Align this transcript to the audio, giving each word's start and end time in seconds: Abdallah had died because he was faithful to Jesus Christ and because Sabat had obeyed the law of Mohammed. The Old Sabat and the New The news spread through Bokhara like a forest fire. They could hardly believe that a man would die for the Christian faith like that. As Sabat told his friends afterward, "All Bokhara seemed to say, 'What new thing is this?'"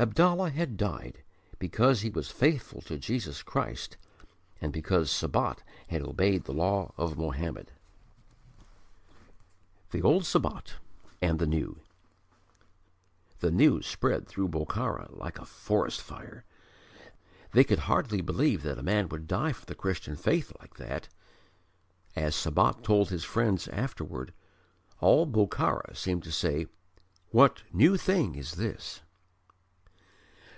Abdallah 0.00 0.50
had 0.50 0.76
died 0.76 1.24
because 1.58 2.02
he 2.02 2.08
was 2.08 2.30
faithful 2.30 2.80
to 2.82 2.98
Jesus 3.00 3.42
Christ 3.42 3.96
and 4.60 4.72
because 4.72 5.10
Sabat 5.10 5.64
had 5.88 6.02
obeyed 6.02 6.44
the 6.44 6.52
law 6.52 6.92
of 6.96 7.18
Mohammed. 7.18 7.72
The 9.90 10.00
Old 10.00 10.24
Sabat 10.24 10.74
and 11.20 11.40
the 11.40 11.48
New 11.48 11.80
The 13.40 13.50
news 13.50 13.88
spread 13.88 14.28
through 14.28 14.50
Bokhara 14.50 15.08
like 15.18 15.36
a 15.40 15.44
forest 15.44 16.00
fire. 16.00 16.44
They 17.50 17.64
could 17.64 17.80
hardly 17.90 18.20
believe 18.20 18.62
that 18.62 18.78
a 18.78 18.84
man 18.84 19.08
would 19.08 19.26
die 19.26 19.50
for 19.50 19.66
the 19.66 19.74
Christian 19.74 20.14
faith 20.14 20.52
like 20.60 20.76
that. 20.76 21.08
As 22.14 22.36
Sabat 22.36 22.84
told 22.84 23.08
his 23.10 23.24
friends 23.24 23.66
afterward, 23.66 24.32
"All 25.00 25.26
Bokhara 25.26 25.96
seemed 25.96 26.22
to 26.22 26.30
say, 26.30 26.68
'What 27.32 27.62
new 27.72 27.96
thing 27.96 28.36
is 28.36 28.52
this?'" 28.54 29.02